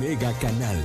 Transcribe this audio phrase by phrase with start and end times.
[0.00, 0.78] Mega Canal.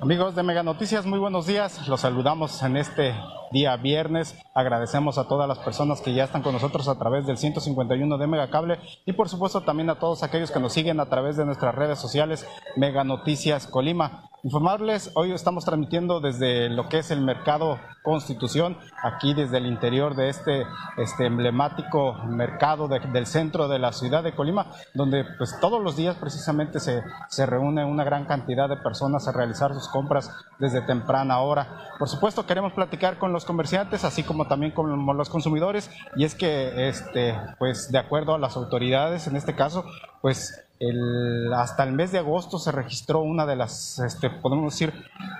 [0.00, 1.86] Amigos de Mega Noticias, muy buenos días.
[1.88, 3.14] Los saludamos en este
[3.52, 4.34] día viernes.
[4.54, 8.26] Agradecemos a todas las personas que ya están con nosotros a través del 151 de
[8.26, 11.44] Mega Cable y por supuesto también a todos aquellos que nos siguen a través de
[11.44, 14.27] nuestras redes sociales Mega Noticias Colima.
[14.44, 20.14] Informarles, hoy estamos transmitiendo desde lo que es el mercado Constitución, aquí desde el interior
[20.14, 20.64] de este,
[20.96, 26.16] este emblemático mercado del centro de la ciudad de Colima, donde pues todos los días
[26.16, 31.40] precisamente se, se reúne una gran cantidad de personas a realizar sus compras desde temprana
[31.40, 31.88] hora.
[31.98, 36.36] Por supuesto queremos platicar con los comerciantes, así como también con los consumidores, y es
[36.36, 39.84] que este, pues de acuerdo a las autoridades, en este caso,
[40.22, 44.92] pues el, hasta el mes de agosto se registró una de las, este, podemos decir,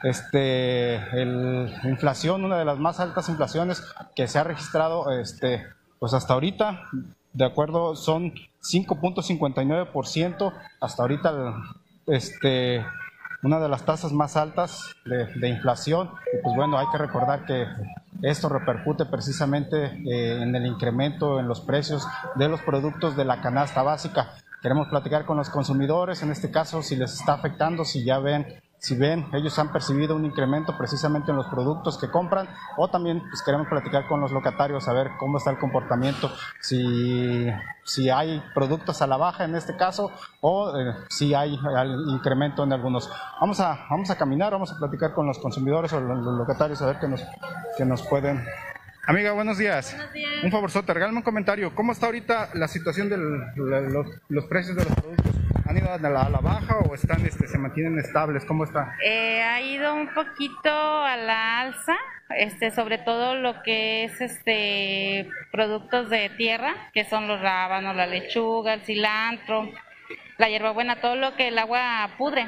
[0.02, 3.82] este, el, inflación, una de las más altas inflaciones
[4.16, 5.66] que se ha registrado, este,
[5.98, 6.82] pues hasta ahorita,
[7.32, 11.54] de acuerdo, son 5.59%, hasta ahorita,
[12.06, 12.84] este,
[13.42, 16.10] una de las tasas más altas de, inflación.
[16.32, 17.66] Y pues bueno, hay que recordar que
[18.22, 23.40] esto repercute precisamente eh, en el incremento en los precios de los productos de la
[23.40, 24.34] canasta básica.
[24.60, 28.60] Queremos platicar con los consumidores, en este caso, si les está afectando, si ya ven,
[28.78, 33.20] si ven, ellos han percibido un incremento precisamente en los productos que compran, o también
[33.20, 37.46] pues, queremos platicar con los locatarios, a ver cómo está el comportamiento, si,
[37.84, 41.56] si hay productos a la baja en este caso, o eh, si hay
[42.08, 43.08] incremento en algunos.
[43.40, 46.86] Vamos a, vamos a caminar, vamos a platicar con los consumidores o los locatarios, a
[46.86, 47.24] ver qué nos,
[47.76, 48.44] qué nos pueden
[49.08, 49.94] Amiga, buenos días.
[49.94, 50.44] Buenos días.
[50.44, 51.74] Un favor, Sota, regálame un comentario.
[51.74, 55.34] ¿Cómo está ahorita la situación de los, precios de los productos?
[55.64, 58.44] ¿Han ido a la, baja o están, este, se mantienen estables?
[58.44, 58.96] ¿Cómo está?
[59.02, 61.96] Eh, ha ido un poquito a la alza,
[62.36, 68.06] este, sobre todo lo que es este productos de tierra, que son los rábanos, la
[68.06, 69.72] lechuga, el cilantro,
[70.36, 72.46] la hierbabuena, todo lo que el agua pudre.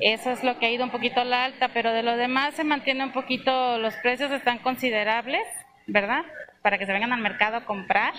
[0.00, 2.52] Eso es lo que ha ido un poquito a la alta, pero de lo demás
[2.56, 5.46] se mantiene un poquito, los precios están considerables.
[5.88, 6.24] ¿Verdad?
[6.62, 8.12] Para que se vengan al mercado a comprar,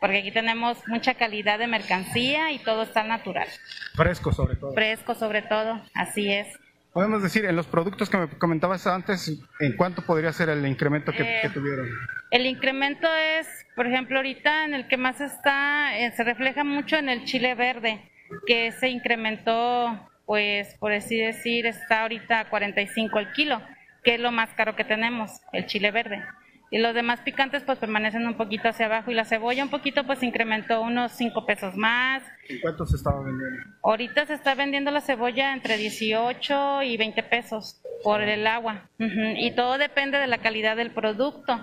[0.00, 3.48] porque aquí tenemos mucha calidad de mercancía y todo está natural.
[3.94, 4.72] Fresco sobre todo.
[4.72, 6.46] Fresco sobre todo, así es.
[6.92, 11.12] Podemos decir, en los productos que me comentabas antes, ¿en cuánto podría ser el incremento
[11.12, 11.88] que, eh, tuvieron?
[12.32, 13.06] El incremento
[13.38, 13.46] es,
[13.76, 17.54] por ejemplo, ahorita en el que más está, eh, se refleja mucho en el chile
[17.54, 18.10] verde,
[18.44, 23.62] que se incrementó, pues, por así decir, está ahorita a 45 el kilo,
[24.02, 26.24] que es lo más caro que tenemos, el chile verde
[26.70, 30.04] y los demás picantes pues permanecen un poquito hacia abajo y la cebolla un poquito
[30.04, 32.22] pues incrementó unos 5 pesos más.
[32.48, 33.62] ¿En cuánto se estaba vendiendo?
[33.82, 39.50] Ahorita se está vendiendo la cebolla entre 18 y 20 pesos por el agua y
[39.54, 41.58] todo depende de la calidad del producto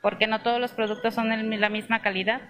[0.00, 2.40] porque no todos los productos son de la misma calidad.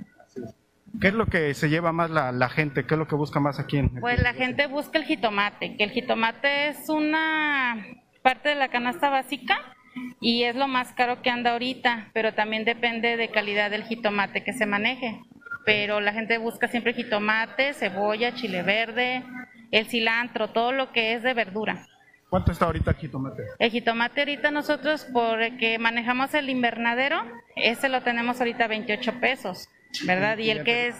[1.00, 2.86] ¿Qué es lo que se lleva más la, la, gente?
[2.86, 3.78] ¿Qué es lo que busca más aquí?
[3.78, 7.76] En pues la gente busca el jitomate, que el jitomate es una
[8.22, 9.75] parte de la canasta básica
[10.20, 14.44] y es lo más caro que anda ahorita, pero también depende de calidad del jitomate
[14.44, 15.20] que se maneje.
[15.64, 19.24] Pero la gente busca siempre jitomate, cebolla, chile verde,
[19.72, 21.86] el cilantro, todo lo que es de verdura.
[22.28, 23.42] ¿Cuánto está ahorita el jitomate?
[23.58, 27.22] El jitomate ahorita nosotros, porque manejamos el invernadero,
[27.54, 29.68] ese lo tenemos ahorita a 28 pesos,
[30.06, 30.38] ¿verdad?
[30.38, 30.96] Y el que es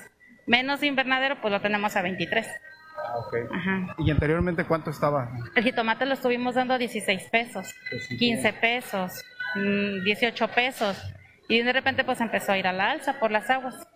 [0.47, 2.47] menos invernadero, pues lo tenemos a 23.
[2.97, 5.31] Ah, ¿Y anteriormente cuánto estaba?
[5.55, 7.75] El jitomate lo estuvimos dando a 16 pesos,
[8.19, 9.25] 15 pesos,
[10.05, 11.03] 18 mm, pesos.
[11.49, 13.87] Y de repente pues empezó a ir a la alza por las aguas.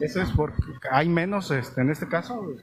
[0.00, 2.56] ¿Eso es porque hay menos este, en este caso?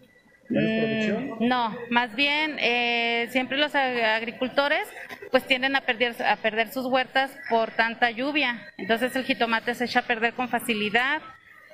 [0.49, 4.87] Mm, no, más bien eh, siempre los agricultores
[5.31, 8.61] pues tienden a perder, a perder sus huertas por tanta lluvia.
[8.77, 11.21] Entonces el jitomate se echa a perder con facilidad.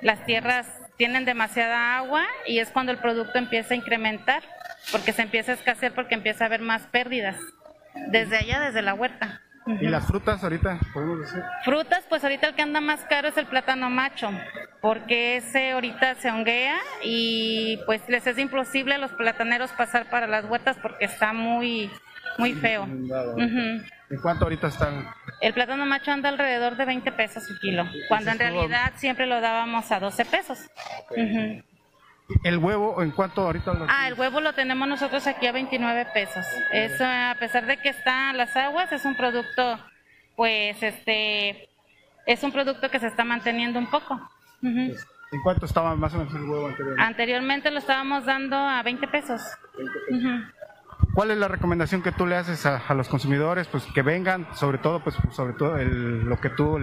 [0.00, 4.40] Las tierras tienen demasiada agua y es cuando el producto empieza a incrementar,
[4.92, 7.34] porque se empieza a escasear porque empieza a haber más pérdidas.
[8.12, 9.40] Desde allá, desde la huerta.
[9.66, 11.42] ¿Y las frutas ahorita, podemos decir?
[11.64, 14.30] Frutas, pues ahorita el que anda más caro es el plátano macho,
[14.80, 20.28] porque ese ahorita se honguea y pues les es imposible a los plataneros pasar para
[20.28, 21.90] las huertas porque está muy,
[22.38, 22.84] muy feo.
[22.84, 25.08] ¿En cuánto ahorita están?
[25.42, 29.40] El plátano macho anda alrededor de 20 pesos el kilo, cuando en realidad siempre lo
[29.40, 30.70] dábamos a 12 pesos.
[32.44, 36.06] ¿El huevo en cuánto ahorita lo Ah, el huevo lo tenemos nosotros aquí a 29
[36.14, 36.46] pesos.
[36.70, 39.80] Eso, a pesar de que están las aguas, es un producto,
[40.36, 41.68] pues, este,
[42.24, 44.20] es un producto que se está manteniendo un poco.
[44.62, 44.94] ¿En
[45.42, 47.00] cuánto estaba más o menos el huevo anterior?
[47.00, 49.42] Anteriormente lo estábamos dando a 20 pesos.
[50.08, 50.44] Ujú.
[51.14, 53.68] ¿Cuál es la recomendación que tú le haces a, los consumidores?
[53.68, 56.78] Pues que vengan, sobre todo, pues sobre todo el- lo que tú,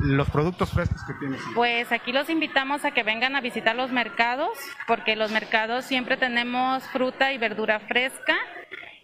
[0.00, 1.40] los productos frescos que tienes.
[1.54, 4.50] Pues aquí los invitamos a que vengan a visitar los mercados,
[4.86, 8.36] porque los mercados siempre tenemos fruta y verdura fresca.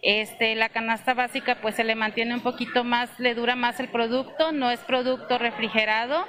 [0.01, 3.89] Este, la canasta básica pues se le mantiene un poquito más, le dura más el
[3.89, 6.25] producto, no es producto refrigerado.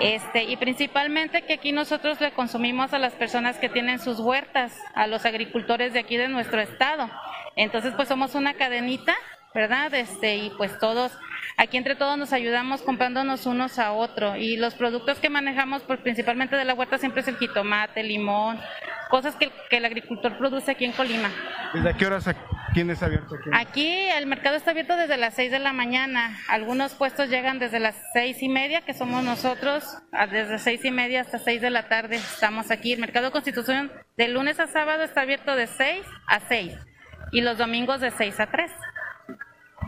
[0.00, 4.76] Este, y principalmente que aquí nosotros le consumimos a las personas que tienen sus huertas,
[4.94, 7.10] a los agricultores de aquí de nuestro estado.
[7.56, 9.14] Entonces pues somos una cadenita,
[9.54, 9.94] ¿verdad?
[9.94, 11.12] Este, y pues todos
[11.56, 16.00] Aquí entre todos nos ayudamos comprándonos unos a otro y los productos que manejamos pues
[16.00, 18.60] principalmente de la huerta siempre es el jitomate, limón,
[19.08, 21.30] cosas que, que el agricultor produce aquí en Colima.
[21.72, 22.28] ¿Desde qué horas
[22.72, 23.50] tienes abierto aquí?
[23.52, 27.78] Aquí el mercado está abierto desde las 6 de la mañana, algunos puestos llegan desde
[27.78, 29.84] las seis y media, que somos nosotros,
[30.30, 32.92] desde seis y media hasta 6 de la tarde estamos aquí.
[32.92, 36.74] El mercado Constitución de lunes a sábado está abierto de 6 a 6
[37.32, 38.70] y los domingos de 6 a 3.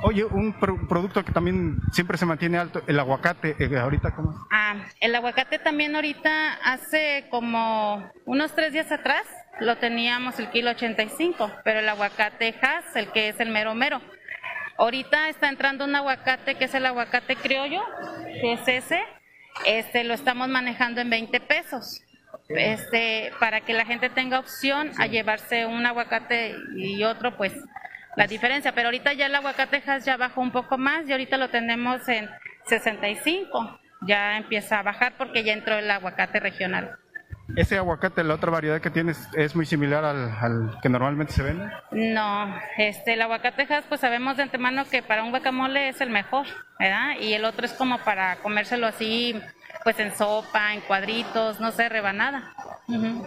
[0.03, 4.47] Oye, un pro- producto que también siempre se mantiene alto, el aguacate, eh, ahorita cómo
[4.51, 9.23] Ah, el aguacate también ahorita hace como unos tres días atrás
[9.61, 14.01] lo teníamos el kilo 85, pero el aguacate Hass, el que es el mero mero.
[14.79, 17.83] Ahorita está entrando un aguacate que es el aguacate criollo,
[18.41, 19.01] que es ese,
[19.65, 22.03] este lo estamos manejando en 20 pesos.
[22.49, 27.53] Este, para que la gente tenga opción a llevarse un aguacate y otro, pues
[28.17, 28.73] la diferencia.
[28.73, 32.09] Pero ahorita ya el aguacate Hass ya bajó un poco más y ahorita lo tenemos
[32.09, 32.29] en
[32.67, 33.79] 65.
[34.03, 36.99] Ya empieza a bajar porque ya entró el aguacate regional.
[37.55, 41.45] Ese aguacate, la otra variedad que tienes, es muy similar al, al que normalmente se
[41.45, 41.71] vende.
[41.93, 46.11] No, este, el aguacate Hass, pues sabemos de antemano que para un guacamole es el
[46.11, 46.47] mejor,
[46.79, 47.15] ¿verdad?
[47.21, 49.41] Y el otro es como para comérselo así,
[49.85, 52.53] pues en sopa, en cuadritos, no sé, rebanada.
[52.87, 53.25] Bueno,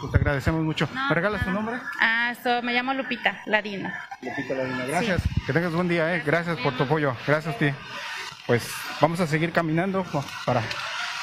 [0.00, 0.88] pues te agradecemos mucho.
[0.94, 1.56] No, ¿Me regalas tu no.
[1.56, 1.76] nombre?
[2.00, 3.94] Ah, so, me llamo Lupita Ladina.
[4.22, 4.84] Lupita Ladina.
[4.86, 5.22] Gracias.
[5.46, 6.22] Que tengas buen día, ¿eh?
[6.24, 7.14] Gracias por tu apoyo.
[7.26, 7.70] Gracias a ti.
[8.46, 8.70] Pues
[9.00, 10.04] vamos a seguir caminando
[10.44, 10.62] para,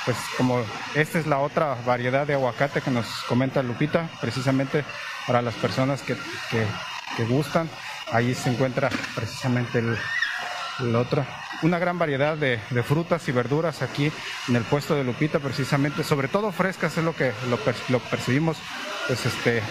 [0.05, 4.83] pues como esta es la otra variedad de aguacate que nos comenta Lupita, precisamente
[5.25, 6.15] para las personas que,
[6.51, 6.65] que,
[7.17, 7.69] que gustan.
[8.11, 9.97] Ahí se encuentra precisamente el,
[10.79, 11.25] el otro.
[11.61, 14.11] Una gran variedad de, de frutas y verduras aquí
[14.49, 17.99] en el puesto de Lupita, precisamente, sobre todo frescas, es lo que lo, per- lo
[17.99, 18.57] percibimos,
[19.07, 19.63] pues este,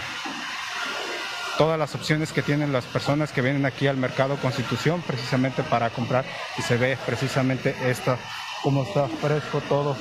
[1.58, 5.90] todas las opciones que tienen las personas que vienen aquí al mercado Constitución precisamente para
[5.90, 6.24] comprar
[6.56, 8.16] y se ve precisamente esto,
[8.62, 9.96] cómo está fresco todo.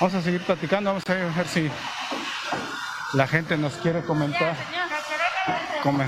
[0.00, 1.70] Vamos a seguir platicando, vamos a ver si
[3.12, 4.56] la gente nos quiere comentar.
[5.82, 6.06] Come.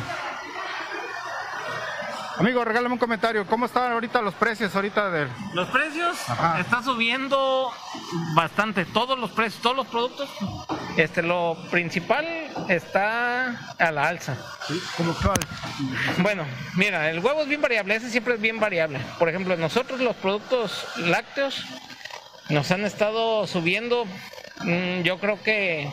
[2.38, 3.46] Amigo, regálame un comentario.
[3.46, 6.60] ¿Cómo están ahorita los precios ahorita del Los precios Ajá.
[6.60, 7.72] está subiendo
[8.34, 10.28] bastante, todos los precios, todos los productos.
[10.98, 12.26] Este, lo principal
[12.68, 14.36] está a la alza.
[14.98, 15.38] como cuál?
[16.18, 16.44] Bueno,
[16.74, 19.00] mira, el huevo es bien variable, ese siempre es bien variable.
[19.18, 21.64] Por ejemplo, nosotros los productos lácteos
[22.50, 24.04] nos han estado subiendo,
[24.60, 25.90] mm, yo creo que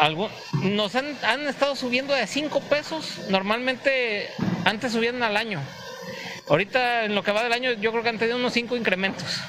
[0.00, 0.30] algún,
[0.62, 4.28] nos han, han estado subiendo de 5 pesos, normalmente
[4.64, 5.60] antes subían al año.
[6.48, 9.40] Ahorita en lo que va del año yo creo que han tenido unos 5 incrementos.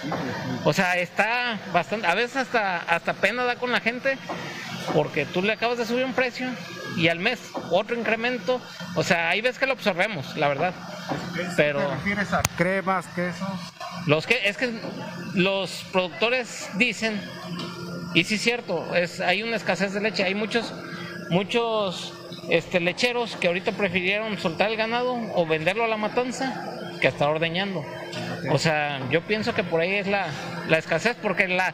[0.63, 4.17] O sea, está bastante, a veces hasta, hasta pena da con la gente
[4.93, 6.49] porque tú le acabas de subir un precio
[6.95, 7.39] y al mes
[7.71, 8.61] otro incremento.
[8.95, 10.73] O sea, ahí ves que lo absorbemos, la verdad.
[11.57, 13.47] Pero ¿Te refieres a cremas, quesos?
[14.05, 14.71] los que es que
[15.33, 17.21] los productores dicen
[18.13, 20.73] y sí es cierto, es hay una escasez de leche, hay muchos
[21.29, 22.13] muchos
[22.49, 26.69] este lecheros que ahorita prefirieron soltar el ganado o venderlo a la matanza
[27.01, 27.83] que estar ordeñando.
[28.51, 30.27] O sea, yo pienso que por ahí es la,
[30.67, 31.73] la escasez porque la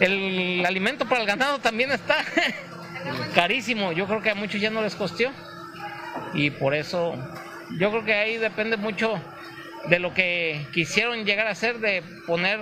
[0.00, 2.16] el alimento para el ganado también está
[3.34, 3.92] carísimo.
[3.92, 5.30] Yo creo que a muchos ya no les costeó
[6.34, 7.14] y por eso
[7.78, 9.18] yo creo que ahí depende mucho
[9.88, 12.60] de lo que quisieron llegar a hacer de poner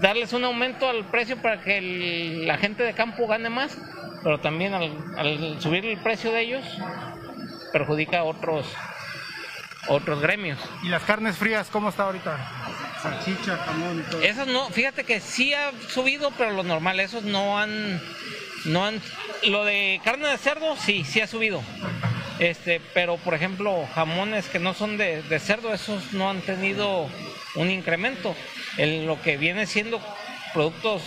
[0.00, 3.76] darles un aumento al precio para que el- la gente de campo gane más
[4.22, 6.64] pero también al, al subir el precio de ellos
[7.72, 8.66] perjudica a otros
[9.88, 12.38] otros gremios ¿Y las carnes frías cómo está ahorita?
[13.02, 14.22] Salchicha, jamón y todo.
[14.22, 18.00] Esos no, fíjate que sí ha subido, pero lo normal, esos no han,
[18.64, 19.02] no han,
[19.42, 21.62] lo de carne de cerdo sí, sí ha subido.
[22.38, 27.08] Este, pero por ejemplo, jamones que no son de, de cerdo, esos no han tenido
[27.56, 28.36] un incremento.
[28.76, 30.00] En lo que viene siendo
[30.54, 31.02] productos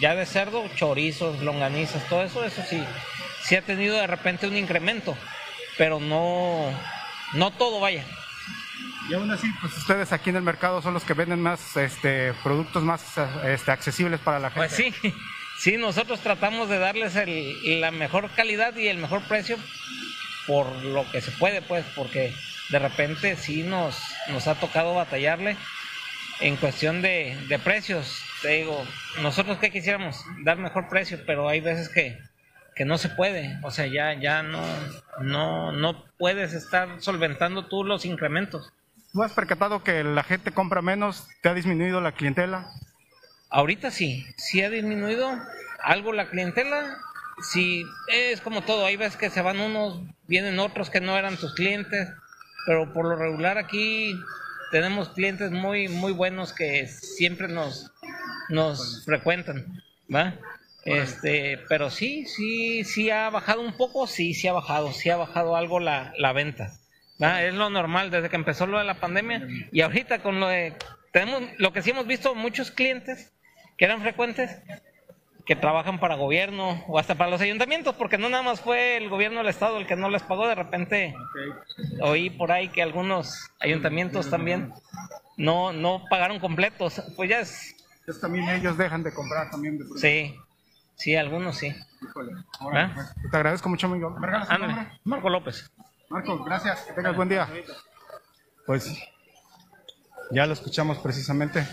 [0.00, 2.82] ya de cerdo, chorizos, longanizas, todo eso, eso sí,
[3.42, 5.16] sí ha tenido de repente un incremento,
[5.78, 6.70] pero no,
[7.34, 8.04] no todo vaya.
[9.08, 12.32] Y aún así, pues ustedes aquí en el mercado son los que venden más este,
[12.42, 13.02] productos más
[13.44, 14.68] este, accesibles para la gente.
[14.68, 14.92] Pues sí,
[15.58, 19.58] sí, nosotros tratamos de darles el, la mejor calidad y el mejor precio
[20.46, 22.34] por lo que se puede, pues, porque
[22.68, 23.96] de repente sí nos,
[24.28, 25.56] nos ha tocado batallarle
[26.40, 28.22] en cuestión de, de precios.
[28.46, 28.86] Te digo,
[29.22, 32.16] nosotros que quisiéramos dar mejor precio, pero hay veces que,
[32.76, 34.62] que no se puede, o sea, ya, ya no,
[35.20, 38.72] no, no puedes estar solventando tú los incrementos.
[39.12, 41.26] ¿Tú has percatado que la gente compra menos?
[41.42, 42.70] ¿Te ha disminuido la clientela?
[43.50, 45.28] Ahorita sí, sí ha disminuido
[45.82, 46.98] algo la clientela.
[47.50, 51.36] Sí, es como todo, hay veces que se van unos, vienen otros que no eran
[51.36, 52.10] tus clientes,
[52.64, 54.16] pero por lo regular aquí
[54.70, 57.92] tenemos clientes muy muy buenos que siempre nos
[58.48, 60.34] nos frecuentan, ¿va?
[60.84, 65.16] Este, pero sí, sí, sí ha bajado un poco, sí, sí ha bajado, sí ha
[65.16, 66.72] bajado algo la, la venta.
[67.18, 70.74] Es lo normal desde que empezó lo de la pandemia y ahorita con lo de
[71.12, 73.32] tenemos lo que sí hemos visto muchos clientes
[73.78, 74.60] que eran frecuentes
[75.46, 79.08] que trabajan para gobierno o hasta para los ayuntamientos, porque no nada más fue el
[79.08, 81.14] gobierno del estado el que no les pagó, de repente
[82.00, 84.72] oí por ahí que algunos ayuntamientos también
[85.36, 87.75] no no pagaron completos, pues ya es
[88.06, 90.38] Entonces también ellos dejan de comprar también de sí,
[90.94, 91.74] sí, algunos sí.
[92.60, 92.92] Ahora, ¿Ah?
[92.94, 94.10] pues, te agradezco mucho, amigo.
[94.10, 95.00] ¿Me regalas tu Ándale?
[95.02, 95.72] Marco López.
[96.08, 96.82] Marco, gracias.
[96.82, 97.48] Que tengas buen día.
[98.64, 98.96] Pues
[100.30, 101.66] ya lo escuchamos precisamente.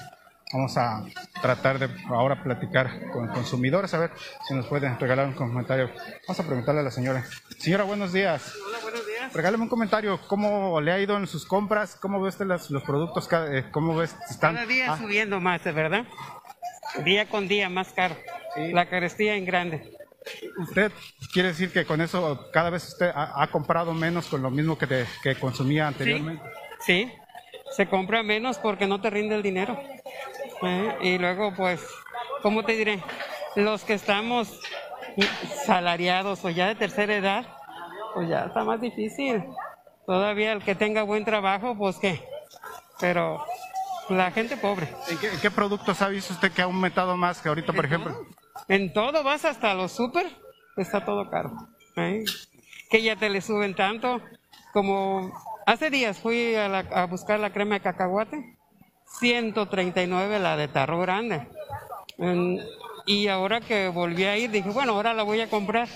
[0.51, 1.05] Vamos a
[1.39, 4.11] tratar de ahora platicar con consumidores, a ver
[4.47, 5.91] si nos pueden regalar un comentario.
[6.27, 7.23] Vamos a preguntarle a la señora.
[7.59, 8.55] Señora, buenos días.
[8.67, 9.12] Hola, buenos días.
[9.33, 10.19] Regáleme un comentario.
[10.27, 11.95] ¿Cómo le ha ido en sus compras?
[11.99, 13.27] ¿Cómo ve usted las- los productos?
[13.51, 14.15] eh, ¿Cómo ves?
[14.29, 14.53] Están?
[14.55, 16.05] Cada día Ah, subiendo más, ¿verdad?
[17.03, 18.15] Día con día más caro.
[18.55, 19.97] La carestía en grande.
[20.57, 20.91] ¿Usted
[21.33, 24.77] quiere decir que con eso cada vez usted ha, ha comprado menos con lo mismo
[24.77, 26.43] que, te- que consumía anteriormente?
[26.85, 27.11] Sí,
[27.75, 29.77] se compra menos porque no te rinde el dinero.
[30.61, 30.95] ¿eh?
[31.01, 31.83] Y luego, pues,
[32.43, 33.03] ¿cómo te diré?
[33.55, 34.59] Los que estamos
[35.65, 37.45] salariados o ya de tercera edad,
[38.13, 39.43] pues ya está más difícil.
[40.05, 42.24] Todavía el que tenga buen trabajo, pues qué.
[43.00, 43.43] Pero
[44.10, 44.88] la gente pobre.
[45.10, 47.86] ¿En qué, en qué productos ha visto usted que ha aumentado más que ahorita, por
[47.86, 48.15] ejemplo?
[48.67, 50.25] En todo vas hasta los súper,
[50.77, 51.51] está todo caro.
[51.98, 52.24] ¿eh?
[52.89, 54.22] Que ya te le suben tanto.
[54.74, 55.32] Como
[55.65, 58.58] hace días fui a, la- a buscar la crema de cacahuate,
[59.20, 61.48] 139 la de tarro grande.
[62.17, 62.60] En-
[63.05, 65.88] y ahora que volví a ir, dije, bueno, ahora la voy a comprar.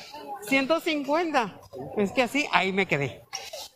[0.48, 1.57] 150.
[1.98, 3.24] Es que así, ahí me quedé.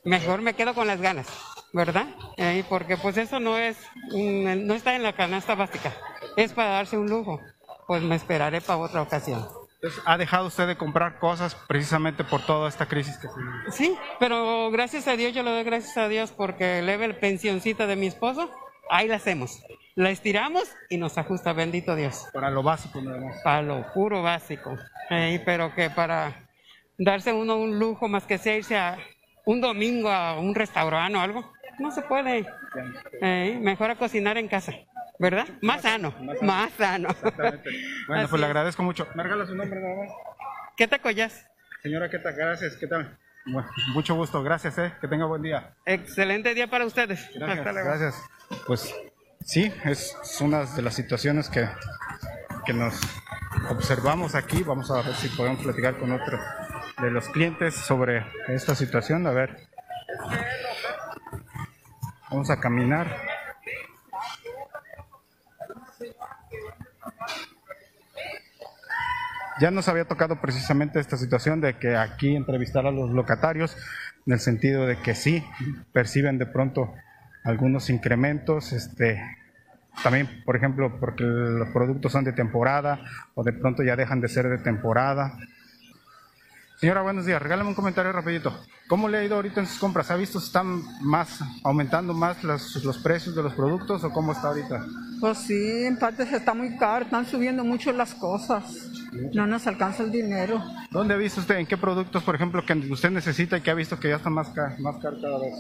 [0.04, 1.28] Mejor me quedo con las ganas,
[1.74, 2.08] ¿verdad?
[2.38, 3.78] Eh, porque pues eso no es,
[4.14, 5.94] no está en la canasta básica.
[6.38, 7.40] Es para darse un lujo.
[7.88, 9.48] Pues me esperaré para otra ocasión.
[9.82, 13.98] Entonces, ¿Ha dejado usted de comprar cosas precisamente por toda esta crisis que se Sí,
[14.20, 17.96] pero gracias a Dios, yo le doy gracias a Dios porque el el pensioncita de
[17.96, 18.52] mi esposo,
[18.92, 19.60] ahí la hacemos.
[19.96, 22.28] La estiramos y nos ajusta, bendito Dios.
[22.32, 23.42] para lo básico nada más?
[23.44, 24.78] Para lo puro básico.
[25.10, 26.48] Eh, pero que para
[27.04, 28.98] darse uno un lujo más que sea irse a
[29.46, 32.46] un domingo a un restaurante o algo, no se puede.
[33.22, 34.72] Eh, mejor a cocinar en casa,
[35.20, 35.48] ¿verdad?
[35.62, 37.10] Más sano, más sano.
[38.08, 38.44] Bueno, Así pues le es.
[38.44, 39.08] agradezco mucho.
[39.16, 40.12] ¿Me regala su nombre nada más?
[40.78, 41.48] ¿Qué te collas?
[41.82, 42.36] Señora, ¿qué tal?
[42.36, 43.18] Gracias, ¿qué tal?
[43.46, 44.94] Bueno, mucho gusto, gracias, eh.
[45.02, 45.74] que tenga buen día.
[45.86, 47.28] Excelente día para ustedes.
[47.34, 47.88] Gracias, Hasta luego.
[47.90, 48.24] gracias.
[48.68, 48.94] Pues
[49.44, 51.68] sí, es una de las situaciones que,
[52.66, 52.94] que nos
[53.70, 54.62] observamos aquí.
[54.62, 56.40] Vamos a ver si podemos platicar con otro
[57.02, 59.26] de los clientes sobre esta situación.
[59.28, 59.58] A ver,
[62.30, 63.08] vamos a caminar.
[69.60, 73.78] Ya nos había tocado precisamente esta situación de que aquí entrevistar a los locatarios,
[74.26, 75.44] en el sentido de que sí,
[75.94, 76.94] perciben de pronto
[77.44, 79.22] algunos incrementos, este,
[80.04, 83.02] también, por ejemplo, porque los productos son de temporada
[83.36, 85.38] o de pronto ya dejan de ser de temporada.
[86.82, 87.40] Señora, buenos días.
[87.40, 88.52] Regálame un comentario rapidito.
[88.88, 90.10] ¿Cómo le ha ido ahorita en sus compras?
[90.10, 94.48] ¿Ha visto están más, aumentando más las- los precios de los productos o cómo está
[94.48, 94.84] ahorita?
[95.20, 98.64] Pues sí, en parte se está muy caro, están subiendo mucho las cosas.
[99.32, 100.60] No nos alcanza el dinero.
[100.90, 103.76] ¿Dónde ha visto usted, en qué productos, por ejemplo, que usted necesita y que ha
[103.76, 105.54] visto que ya está más caro, más caro cada vez?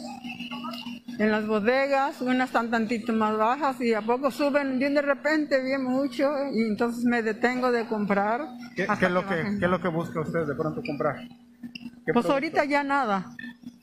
[1.19, 5.61] En las bodegas, unas están tantito más bajas y a poco suben bien de repente,
[5.63, 8.41] bien mucho, y entonces me detengo de comprar.
[8.75, 11.17] ¿Qué, qué es lo que, qué es lo que busca usted de pronto comprar?
[11.27, 12.33] ¿Qué Pues producto?
[12.33, 13.35] ahorita ya nada.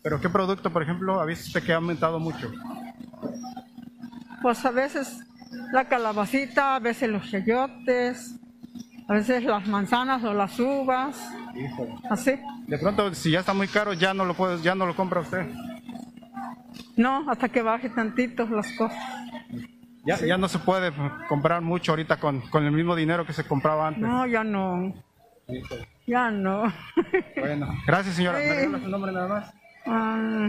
[0.03, 2.51] ¿Pero qué producto, por ejemplo, ha visto usted que ha aumentado mucho?
[4.43, 5.25] Pues a veces
[5.73, 8.35] la calabacita, a veces los chayotes,
[9.09, 11.17] a veces las manzanas o las uvas,
[12.11, 12.33] así.
[12.67, 15.21] De pronto, si ya está muy caro, ya no lo puede, ya no lo compra
[15.21, 15.47] usted.
[16.99, 18.99] No, hasta que baje tantito las cosas.
[20.05, 20.93] Ya, ya no se puede
[21.29, 24.03] comprar mucho ahorita con, con el mismo dinero que se compraba antes.
[24.03, 24.93] No, ya no.
[26.07, 26.73] Ya no.
[27.37, 28.41] Bueno, gracias señora.
[28.41, 28.49] Sí.
[28.49, 29.55] ¿Me regala su nombre nada más?
[29.87, 30.49] Ah,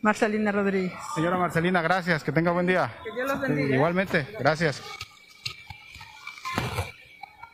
[0.00, 0.92] Marcelina Rodríguez.
[1.14, 2.24] Señora Marcelina, gracias.
[2.24, 2.90] Que tenga buen día.
[3.04, 3.76] Que Dios los bendiga.
[3.76, 4.82] Igualmente, gracias.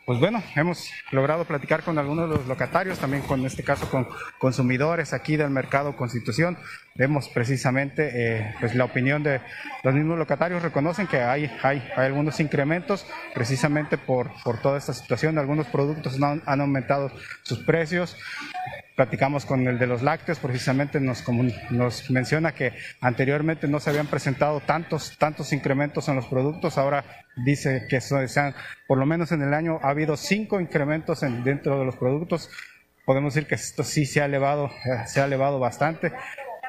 [0.05, 3.89] Pues bueno, hemos logrado platicar con algunos de los locatarios, también con en este caso
[3.89, 4.05] con
[4.37, 6.57] consumidores aquí del mercado Constitución.
[6.95, 9.39] Vemos precisamente eh, pues la opinión de
[9.81, 14.93] los mismos locatarios, reconocen que hay, hay, hay algunos incrementos precisamente por, por toda esta
[14.93, 15.37] situación.
[15.37, 17.09] Algunos productos han, han aumentado
[17.43, 18.17] sus precios.
[18.95, 21.23] Platicamos con el de los lácteos, precisamente nos,
[22.11, 27.03] menciona que anteriormente no se habían presentado tantos, tantos incrementos en los productos, ahora
[27.43, 28.53] dice que so- sean,
[28.87, 32.51] por lo menos en el año ha habido cinco incrementos en- dentro de los productos.
[33.05, 36.13] Podemos decir que esto sí se ha elevado, eh, se ha elevado bastante.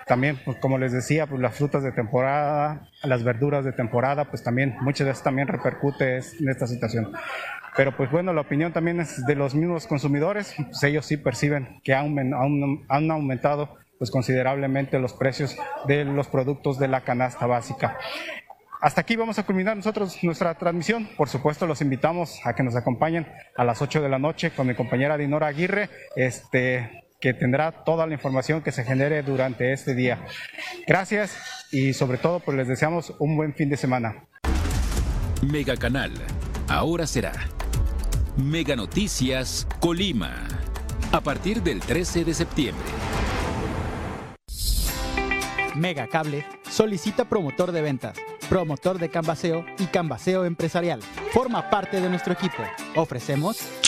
[0.06, 4.42] También, pues, como les decía, pues las frutas de temporada, las verduras de temporada, pues
[4.42, 7.12] también, muchas veces también repercute en esta situación.
[7.76, 11.80] Pero pues bueno, la opinión también es de los mismos consumidores, pues ellos sí perciben
[11.82, 15.56] que han, han- han aumentado pues considerablemente los precios
[15.86, 17.96] de los productos de la canasta básica.
[18.80, 21.08] Hasta aquí vamos a culminar nosotros nuestra transmisión.
[21.16, 24.66] Por supuesto, los invitamos a que nos acompañen a las 8 de la noche con
[24.66, 29.94] mi compañera Dinora Aguirre, este, que tendrá toda la información que se genere durante este
[29.94, 30.18] día.
[30.86, 31.34] Gracias
[31.72, 34.26] y sobre todo, pues les deseamos un buen fin de semana.
[35.40, 36.12] Mega Canal.
[36.68, 37.32] Ahora será
[38.36, 40.34] Mega Noticias Colima.
[41.12, 42.84] A partir del 13 de septiembre.
[45.74, 48.18] Mega Cable solicita promotor de ventas,
[48.50, 51.00] promotor de canvaseo y canvaseo empresarial.
[51.32, 52.62] Forma parte de nuestro equipo.
[52.96, 53.66] Ofrecemos